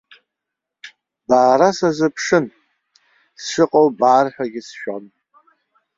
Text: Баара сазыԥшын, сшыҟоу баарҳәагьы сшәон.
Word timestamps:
Баара 1.27 1.69
сазыԥшын, 1.77 2.45
сшыҟоу 3.41 3.87
баарҳәагьы 3.99 4.61
сшәон. 4.67 5.05